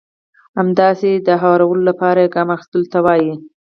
[0.59, 3.33] همداسې د هوارولو لپاره يې ګام اخيستلو ته وایي.